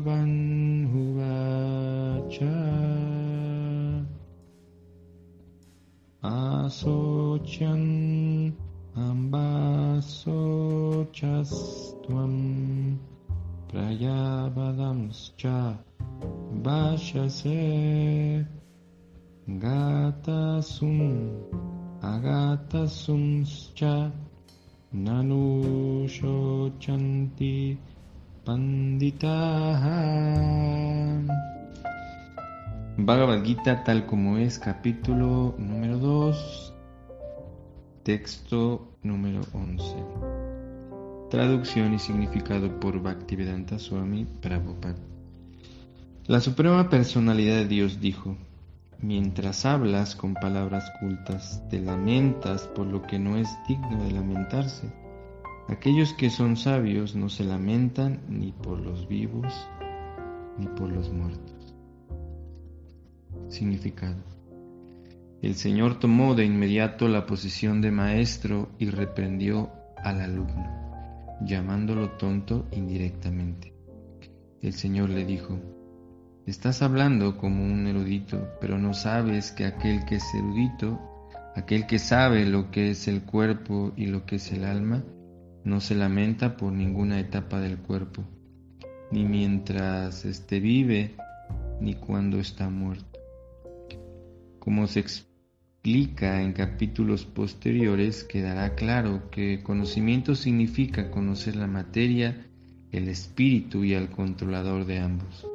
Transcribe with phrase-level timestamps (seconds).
[0.00, 1.16] भगवन्हुवाच
[6.22, 7.90] आशोचन्
[9.06, 10.24] अम्बासोचस्त्वं
[13.70, 15.44] प्रयाबलंश्च
[16.64, 17.60] भाषसे
[19.64, 21.04] गातसुम्
[22.12, 23.82] अगातसुंश्च
[25.04, 25.44] ननु
[26.08, 27.54] शोचन्ति
[28.44, 30.00] Panditaha.
[32.96, 36.74] Bhagavad Gita tal como es, capítulo número 2,
[38.02, 39.94] texto número 11.
[41.30, 44.96] Traducción y significado por Bhaktivedanta Swami Prabhupada.
[46.26, 48.36] La Suprema Personalidad de Dios dijo,
[49.02, 54.90] Mientras hablas con palabras cultas, te lamentas por lo que no es digno de lamentarse.
[55.70, 59.46] Aquellos que son sabios no se lamentan ni por los vivos
[60.58, 61.76] ni por los muertos.
[63.48, 64.20] Significado.
[65.40, 72.66] El Señor tomó de inmediato la posición de maestro y reprendió al alumno, llamándolo tonto
[72.72, 73.72] indirectamente.
[74.60, 75.56] El Señor le dijo,
[76.46, 80.98] Estás hablando como un erudito, pero no sabes que aquel que es erudito,
[81.54, 85.04] aquel que sabe lo que es el cuerpo y lo que es el alma,
[85.64, 88.24] no se lamenta por ninguna etapa del cuerpo,
[89.10, 91.16] ni mientras esté vive,
[91.80, 93.18] ni cuando está muerto.
[94.58, 102.46] Como se explica en capítulos posteriores, quedará claro que conocimiento significa conocer la materia,
[102.92, 105.46] el espíritu y al controlador de ambos.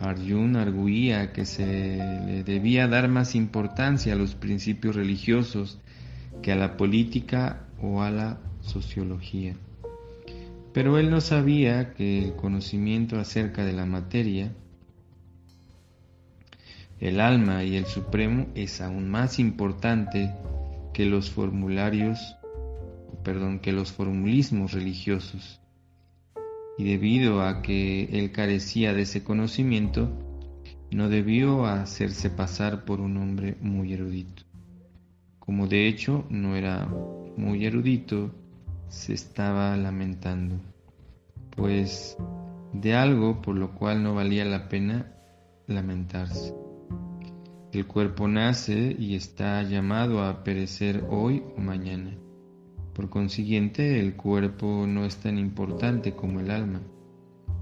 [0.00, 5.78] Arjun arguía que se le debía dar más importancia a los principios religiosos
[6.42, 9.56] que a la política o a la sociología.
[10.72, 14.52] Pero él no sabía que el conocimiento acerca de la materia,
[17.00, 20.32] el alma y el supremo es aún más importante
[20.92, 22.36] que los formularios,
[23.24, 25.60] perdón, que los formulismos religiosos
[26.80, 30.10] y debido a que él carecía de ese conocimiento,
[30.90, 34.44] no debió hacerse pasar por un hombre muy erudito.
[35.38, 36.86] Como de hecho no era
[37.36, 38.34] muy erudito,
[38.90, 40.56] se estaba lamentando,
[41.56, 42.18] pues
[42.72, 45.12] de algo por lo cual no valía la pena
[45.66, 46.52] lamentarse.
[47.72, 52.16] El cuerpo nace y está llamado a perecer hoy o mañana.
[52.92, 56.82] Por consiguiente, el cuerpo no es tan importante como el alma.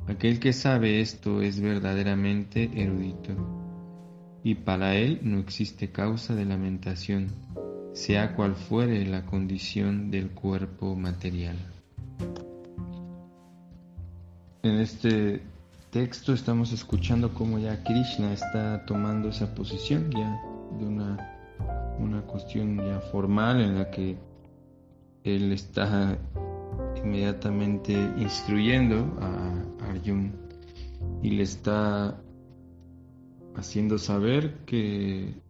[0.06, 3.34] Aquel que sabe esto es verdaderamente erudito,
[4.42, 7.28] y para él no existe causa de lamentación,
[7.98, 11.56] sea cual fuere la condición del cuerpo material.
[14.62, 15.42] En este
[15.90, 20.40] texto estamos escuchando cómo ya Krishna está tomando esa posición ya
[20.78, 21.38] de una,
[21.98, 24.16] una cuestión ya formal en la que
[25.24, 26.16] él está
[27.02, 30.36] inmediatamente instruyendo a Arjun
[31.20, 32.16] y le está
[33.56, 35.47] haciendo saber que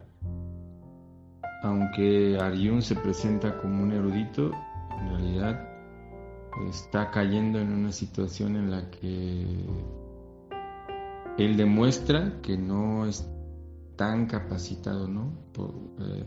[1.63, 4.51] aunque Arjun se presenta como un erudito,
[4.99, 5.69] en realidad
[6.69, 9.65] está cayendo en una situación en la que
[11.37, 13.29] él demuestra que no es
[13.95, 15.31] tan capacitado, ¿no?
[15.99, 16.25] Eh,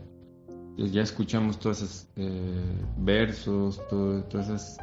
[0.77, 4.77] ya escuchamos todos esos eh, versos, todas esas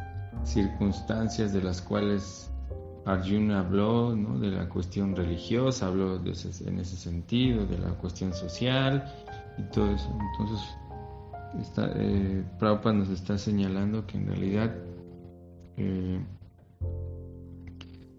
[0.45, 2.51] circunstancias de las cuales
[3.05, 4.39] Arjuna habló, ¿no?
[4.39, 9.05] de la cuestión religiosa, habló en ese sentido, de la cuestión social
[9.59, 10.17] y todo eso.
[10.33, 10.67] Entonces,
[11.61, 14.75] está, eh, Prabhupada nos está señalando que en realidad
[15.77, 16.21] eh,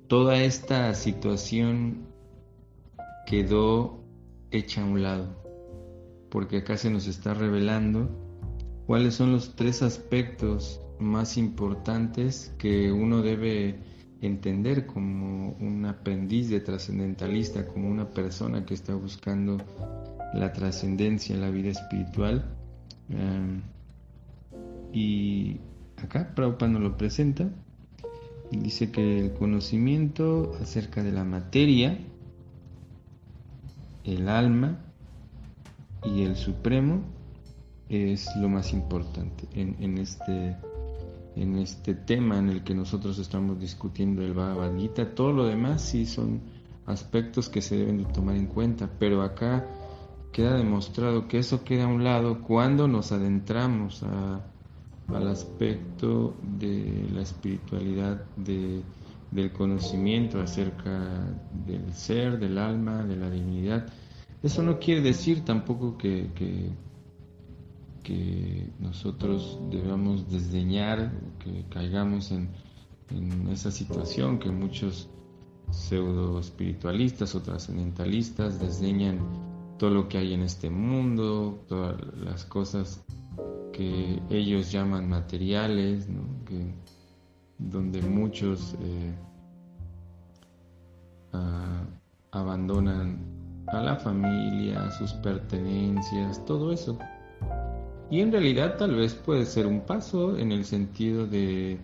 [0.08, 2.08] toda esta situación
[3.25, 4.03] quedó
[4.52, 5.41] hecha a un lado
[6.31, 8.09] porque acá se nos está revelando
[8.88, 13.76] cuáles son los tres aspectos más importantes que uno debe
[14.22, 19.58] entender como un aprendiz de trascendentalista, como una persona que está buscando
[20.33, 22.45] la trascendencia en la vida espiritual.
[23.09, 23.61] Em,
[24.93, 25.59] y
[25.97, 27.49] acá Prabhupada nos lo presenta.
[28.51, 31.97] Dice que el conocimiento acerca de la materia,
[34.03, 34.79] el alma
[36.03, 37.01] y el Supremo
[37.87, 40.55] es lo más importante en, este,
[41.35, 45.13] en este tema en el que nosotros estamos discutiendo el Bhagavad Gita.
[45.13, 46.41] Todo lo demás sí son
[46.85, 49.66] aspectos que se deben de tomar en cuenta, pero acá
[50.31, 57.22] queda demostrado que eso queda a un lado cuando nos adentramos al aspecto de la
[57.22, 58.81] espiritualidad, de
[59.31, 61.25] del conocimiento acerca
[61.66, 63.87] del ser, del alma, de la divinidad.
[64.43, 66.69] Eso no quiere decir tampoco que, que,
[68.79, 72.49] nosotros debamos desdeñar, que caigamos en,
[73.09, 75.09] en esa situación que muchos
[75.69, 79.19] pseudo espiritualistas o trascendentalistas desdeñan
[79.81, 83.03] todo lo que hay en este mundo, todas las cosas
[83.73, 86.07] que ellos llaman materiales,
[87.57, 89.16] donde muchos eh,
[92.29, 93.25] abandonan
[93.69, 96.99] a la familia, sus pertenencias, todo eso.
[98.11, 101.79] Y en realidad tal vez puede ser un paso en el sentido de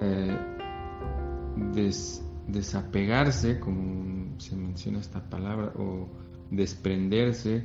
[0.00, 0.38] eh,
[2.48, 6.23] desapegarse, como se menciona esta palabra, o
[6.56, 7.64] desprenderse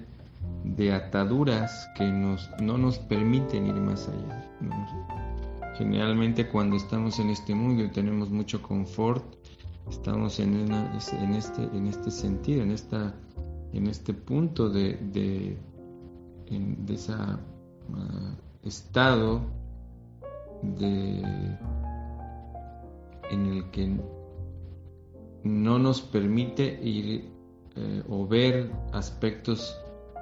[0.64, 4.46] de ataduras que nos, no nos permiten ir más allá.
[5.78, 9.24] Generalmente cuando estamos en este mundo y tenemos mucho confort,
[9.90, 13.14] estamos en, en, este, en este sentido, en, esta,
[13.74, 15.58] en este punto de, de,
[16.50, 17.40] de ese ah,
[18.64, 19.42] estado
[20.62, 21.22] de,
[23.32, 23.98] en el que
[25.44, 27.39] no nos permite ir
[27.80, 29.80] eh, o ver aspectos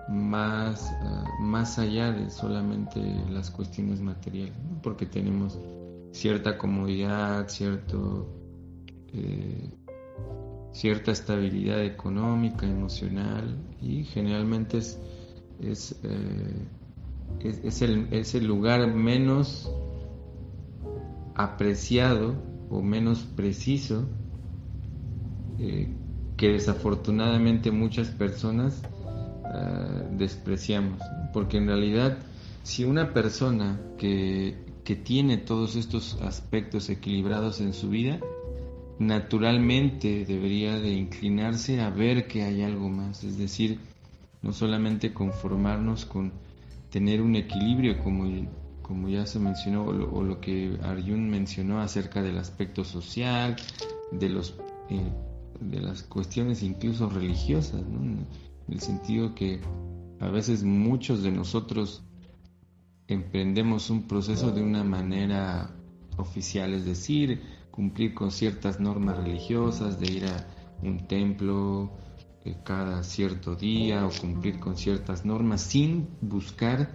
[0.07, 2.99] más, ah, más allá de solamente
[3.31, 5.59] las cuestiones materiales, porque tenemos
[6.11, 8.27] cierta comodidad, cierto,
[9.11, 9.71] eh,
[10.71, 14.99] cierta estabilidad económica, emocional y generalmente es,
[15.59, 16.67] es, eh,
[17.39, 19.67] es, el, es el lugar menos
[21.33, 22.35] apreciado
[22.69, 24.07] o menos preciso
[25.59, 25.91] eh,
[26.37, 28.81] que desafortunadamente muchas personas
[29.43, 31.01] ah, despreciamos.
[31.33, 32.17] Porque en realidad,
[32.63, 38.19] si una persona que, que tiene todos estos aspectos equilibrados en su vida,
[38.99, 43.79] naturalmente debería de inclinarse a ver que hay algo más, es decir,
[44.41, 46.31] no solamente conformarnos con
[46.89, 48.25] tener un equilibrio como,
[48.81, 53.55] como ya se mencionó o lo, o lo que Arjun mencionó acerca del aspecto social,
[54.11, 54.55] de los
[54.89, 55.11] eh,
[55.59, 58.27] de las cuestiones incluso religiosas, en
[58.67, 59.61] el sentido que
[60.19, 62.03] a veces muchos de nosotros
[63.07, 65.75] emprendemos un proceso de una manera
[66.17, 70.47] oficial, es decir, cumplir con ciertas normas religiosas, de ir a
[70.81, 71.91] un templo
[72.43, 76.89] eh, cada cierto día o cumplir con ciertas normas sin buscar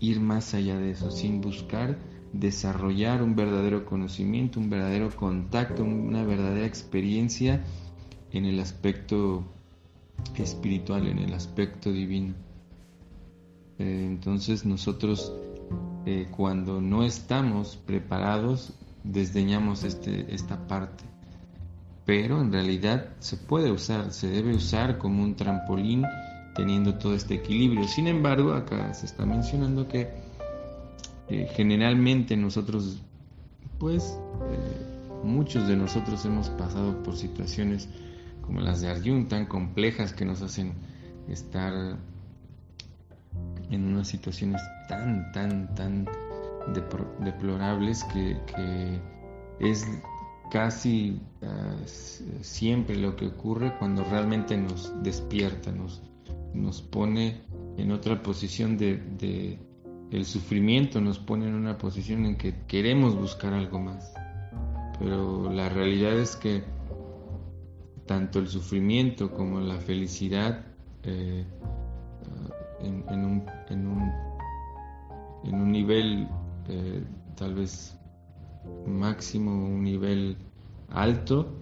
[0.00, 1.98] ir más allá de eso, sin buscar
[2.32, 7.62] desarrollar un verdadero conocimiento, un verdadero contacto, una verdadera experiencia
[8.32, 9.44] en el aspecto
[10.36, 12.34] espiritual, en el aspecto divino.
[13.78, 15.32] Eh, entonces nosotros
[16.06, 18.72] eh, cuando no estamos preparados
[19.04, 21.04] desdeñamos este, esta parte.
[22.04, 26.04] Pero en realidad se puede usar, se debe usar como un trampolín
[26.56, 27.86] teniendo todo este equilibrio.
[27.86, 30.10] Sin embargo, acá se está mencionando que
[31.28, 33.00] eh, generalmente nosotros,
[33.78, 34.18] pues,
[35.22, 37.88] muchos de nosotros hemos pasado por situaciones
[38.42, 40.74] como las de Arjun, tan complejas que nos hacen
[41.28, 41.98] estar
[43.70, 46.06] en unas situaciones tan, tan, tan
[47.20, 48.36] deplorables que,
[49.60, 49.86] es
[50.50, 56.02] casi ah, siempre lo que ocurre cuando realmente nos despierta, nos,
[56.52, 57.42] nos pone
[57.76, 59.58] en otra posición de, de,
[60.10, 64.12] el sufrimiento, nos pone en una posición en que queremos buscar algo más.
[64.98, 66.62] Pero la realidad es que
[68.06, 70.64] tanto el sufrimiento como la felicidad
[71.04, 71.44] eh,
[72.80, 74.12] en, un, en, un,
[75.44, 76.28] en, un, nivel
[76.68, 77.04] eh,
[77.36, 77.96] tal vez
[78.86, 80.36] máximo, un nivel
[80.90, 81.52] alto,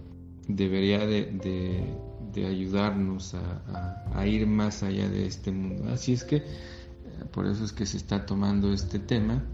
[0.49, 1.97] debería de,
[2.37, 5.91] ayudarnos a, ir más allá de este mundo.
[5.93, 6.45] Así es que eh,
[7.31, 9.45] por eso es que se está tomando este tema,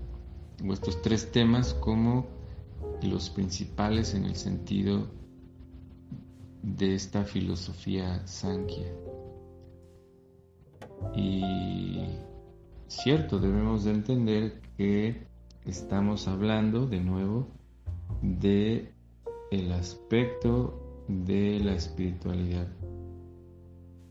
[0.64, 2.26] o estos tres temas, como
[3.02, 5.06] los principales en el sentido
[6.66, 8.92] de esta filosofía Sankhya.
[11.14, 12.06] Y
[12.88, 15.26] cierto, debemos de entender que
[15.64, 17.46] estamos hablando de nuevo
[18.20, 18.92] de
[19.52, 22.66] el aspecto de la espiritualidad.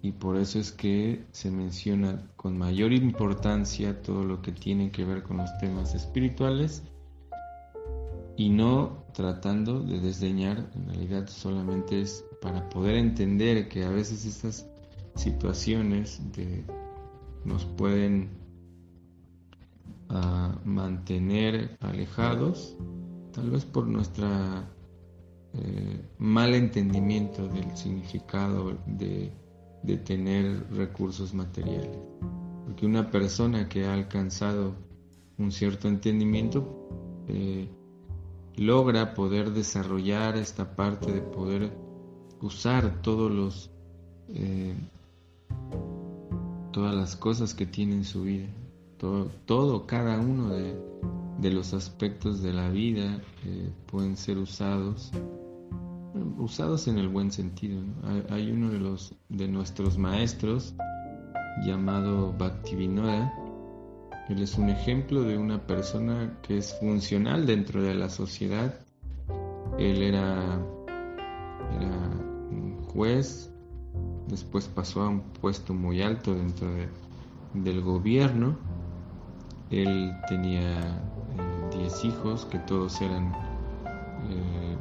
[0.02, 5.04] Y por eso es que se menciona con mayor importancia todo lo que tiene que
[5.04, 6.84] ver con los temas espirituales
[8.38, 14.26] y no tratando de desdeñar, en realidad solamente es para poder entender que a veces
[14.26, 14.68] estas
[15.16, 16.22] situaciones
[17.46, 18.30] nos pueden
[20.10, 22.76] ah, mantener alejados,
[23.32, 24.70] tal vez por nuestra
[25.54, 29.32] eh, mal entendimiento del significado de,
[30.04, 31.98] tener recursos materiales.
[32.66, 34.76] Porque una persona que ha alcanzado
[35.38, 37.70] un cierto entendimiento eh,
[38.58, 41.72] logra poder desarrollar esta parte de poder
[42.42, 43.72] usar todos los
[44.30, 44.76] eh,
[46.72, 48.48] todas las cosas que tiene en su vida
[48.98, 50.80] todo, todo cada uno de,
[51.40, 53.22] de los aspectos de la vida
[53.88, 55.12] pueden ser usados
[56.38, 57.82] usados en el buen sentido.
[58.30, 60.76] Hay, uno de los de nuestros maestros
[61.66, 63.34] llamado Bhaktivinoda.
[64.28, 68.74] Él es un ejemplo de una persona que es funcional dentro de la sociedad.
[69.78, 70.58] Él era,
[72.50, 73.52] un juez,
[74.28, 76.68] después pasó a un puesto muy alto dentro
[77.54, 78.58] del gobierno.
[79.70, 81.02] Él tenía
[81.72, 83.32] 10 eh, hijos que todos eran
[84.30, 84.78] eh,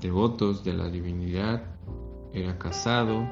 [0.00, 1.62] devotos de la divinidad,
[2.32, 3.22] era casado,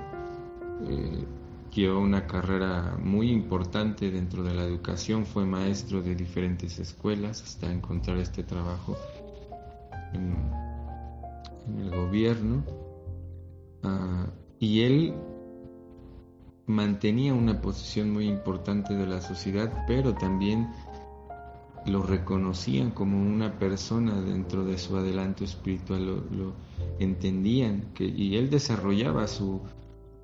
[0.88, 1.24] eh,
[1.72, 7.70] llevó una carrera muy importante dentro de la educación, fue maestro de diferentes escuelas hasta
[7.70, 8.96] encontrar este trabajo
[10.12, 10.34] en,
[11.78, 12.64] el gobierno.
[13.82, 14.26] Ah,
[14.58, 15.14] y él
[16.66, 20.68] mantenía una posición muy importante de la sociedad, pero también
[21.86, 26.52] lo reconocían como una persona dentro de su adelanto espiritual, lo,
[26.98, 29.62] entendían y él desarrollaba su,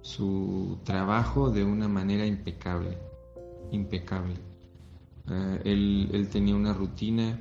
[0.07, 2.97] su trabajo de una manera impecable,
[3.73, 4.37] impecable.
[5.27, 7.41] Ah, él, tenía una rutina,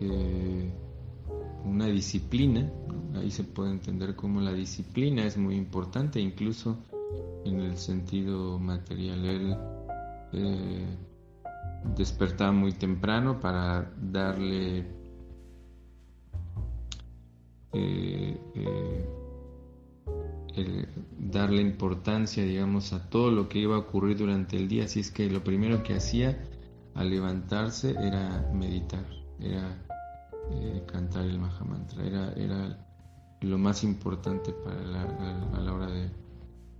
[0.00, 0.72] eh,
[1.62, 2.72] una disciplina,
[3.14, 6.78] ahí se puede entender cómo la disciplina es muy importante, incluso
[7.44, 9.26] en el sentido material.
[9.26, 9.56] Él
[10.32, 10.96] eh,
[11.94, 14.86] despertaba muy temprano para darle
[17.74, 19.24] eh, eh,
[21.34, 24.84] darle importancia digamos a todo lo que iba a ocurrir durante el día.
[24.84, 26.38] Así es que lo primero que hacía
[26.94, 29.04] al levantarse era meditar
[29.40, 29.84] era
[30.52, 32.86] eh, cantar el Mahamantra era, era
[33.40, 34.80] lo más importante para
[35.54, 36.10] a la hora de,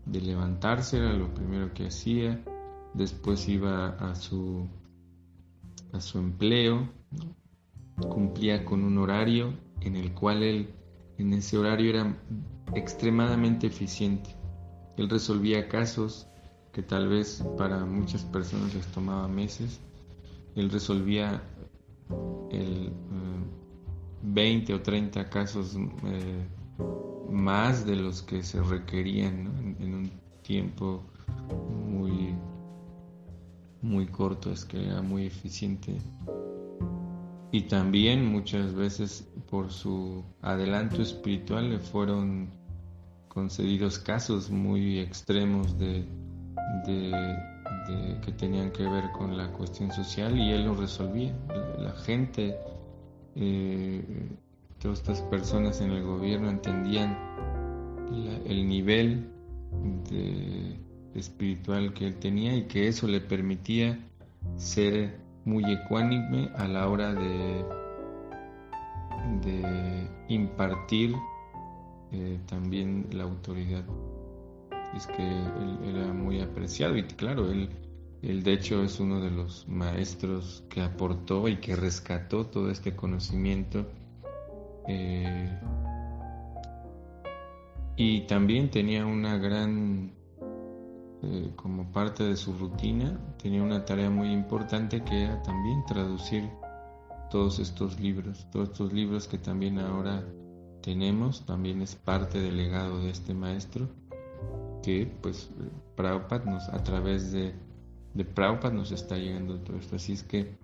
[0.06, 2.42] de levantarse era lo primero que hacía.
[2.94, 4.68] Después iba a su
[5.92, 6.88] a su empleo,
[8.08, 10.74] cumplía con un horario en el cual él
[11.18, 12.16] en ese horario era
[12.74, 14.34] extremadamente eficiente.
[14.96, 16.26] Él resolvía casos
[16.72, 19.80] que tal vez para muchas personas les tomaba meses.
[20.56, 21.42] Él resolvía
[22.50, 22.92] el,
[24.22, 26.46] 20 eh, o 30 casos eh,
[27.30, 30.10] más de los que se requerían en, un
[30.42, 31.02] tiempo
[31.88, 32.34] muy
[33.82, 35.98] muy corto, es que era muy eficiente.
[37.52, 42.48] Y también muchas veces por su adelanto espiritual le fueron
[43.34, 46.06] concedidos casos muy extremos de,
[48.22, 51.34] que tenían que ver con la cuestión social y él lo resolvía.
[51.78, 52.56] La gente,
[53.34, 54.02] eh,
[54.78, 57.18] todas estas personas en el gobierno entendían
[58.46, 59.28] el nivel
[61.14, 63.98] espiritual que él tenía y que eso le permitía
[64.56, 67.64] ser muy ecuánime a la hora de
[70.28, 71.14] impartir
[72.14, 73.84] eh, también la autoridad.
[74.96, 77.68] Es que él era muy apreciado y claro, él,
[78.22, 83.86] de hecho es uno de los maestros que aportó y que rescató todo este conocimiento.
[84.86, 85.58] Eh,
[87.96, 90.12] y también tenía una gran
[91.22, 96.48] eh, como parte de su rutina, tenía una tarea muy importante que era también traducir
[97.30, 100.24] todos estos libros, todos estos libros que también ahora
[100.84, 103.88] tenemos, también es parte del legado de este maestro,
[104.82, 105.48] que pues
[105.96, 107.54] Prabhupada nos, a través de,
[108.12, 110.58] de Prabhupada nos está llegando todo esto, así es que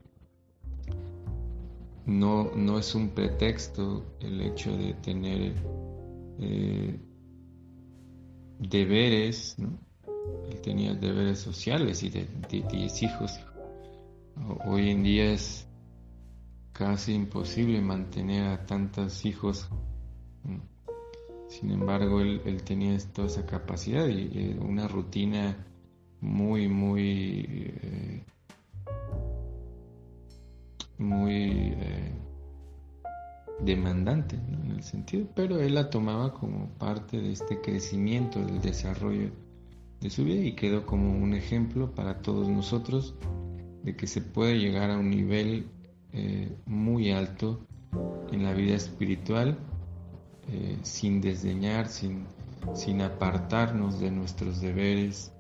[2.05, 5.55] no, no es un pretexto el hecho de tener
[6.39, 7.01] eh,
[8.59, 9.71] deberes, ¿no?
[10.51, 13.41] él tenía deberes sociales y de 10 hijos.
[14.67, 15.67] Hoy en día es
[16.73, 19.71] casi imposible mantener a tantos hijos.
[21.49, 25.57] Sin embargo, él, tenía toda esa capacidad y, una rutina
[26.21, 28.25] muy, muy, eh,
[30.99, 32.13] muy eh,
[33.63, 39.31] demandante en el sentido, pero él la tomaba como parte de este crecimiento, del desarrollo
[40.01, 43.17] de su vida y quedó como un ejemplo para todos nosotros
[43.83, 45.67] de que se puede llegar a un nivel
[46.13, 47.61] eh, muy alto
[48.31, 49.59] en la vida espiritual
[50.49, 52.27] eh, sin desdeñar, sin,
[52.75, 55.33] sin apartarnos de nuestros deberes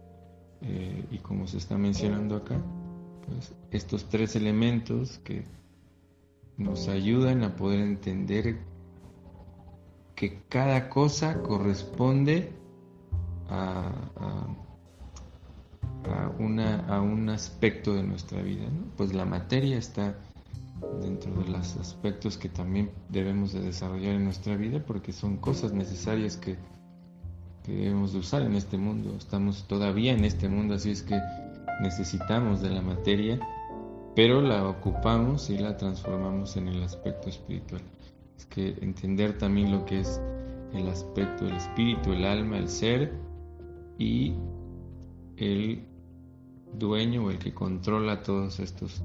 [0.62, 2.61] eh, y como se está mencionando acá,
[3.26, 5.45] pues estos tres elementos que
[6.57, 8.59] nos ayudan a poder entender
[10.14, 12.52] que cada cosa corresponde
[13.49, 13.90] a,
[16.38, 18.69] una, a un aspecto de nuestra vida.
[18.97, 20.19] Pues la materia está
[21.00, 25.72] dentro de los aspectos que también debemos de desarrollar en nuestra vida porque son cosas
[25.72, 26.56] necesarias que,
[27.66, 29.14] debemos de usar en este mundo.
[29.16, 31.20] Estamos todavía en este mundo, así es que
[31.80, 33.38] necesitamos de la materia,
[34.16, 37.82] pero la ocupamos y la transformamos en el aspecto espiritual
[38.40, 40.20] es que entender también lo que es
[40.72, 43.12] el aspecto del espíritu, el alma, el ser
[43.99, 44.34] y
[45.37, 45.84] el
[46.72, 49.02] dueño o el que controla todos estos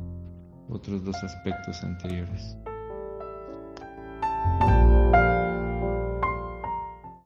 [0.69, 2.57] otros dos aspectos anteriores.